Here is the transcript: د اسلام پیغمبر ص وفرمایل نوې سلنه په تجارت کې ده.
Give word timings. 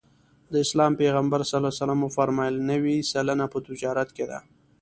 د 0.51 0.53
اسلام 0.65 0.91
پیغمبر 1.01 1.41
ص 1.51 1.81
وفرمایل 2.05 2.55
نوې 2.71 2.95
سلنه 3.11 3.45
په 3.53 3.57
تجارت 3.67 4.09
کې 4.15 4.25
ده. 4.31 4.39